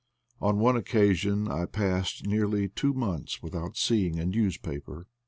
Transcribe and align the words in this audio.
On 0.41 0.57
one 0.57 0.75
occasion 0.75 1.47
I 1.47 1.67
passed 1.67 2.23
very 2.25 2.35
nearly 2.35 2.69
two 2.69 2.91
months 2.91 3.43
without 3.43 3.77
seeing 3.77 4.17
a 4.19 4.25
newspaper. 4.25 5.05